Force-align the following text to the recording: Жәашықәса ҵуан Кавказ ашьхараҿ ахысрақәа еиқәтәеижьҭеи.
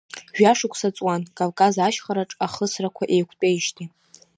Жәашықәса 0.37 0.89
ҵуан 0.95 1.21
Кавказ 1.37 1.75
ашьхараҿ 1.87 2.31
ахысрақәа 2.45 3.03
еиқәтәеижьҭеи. 3.15 3.87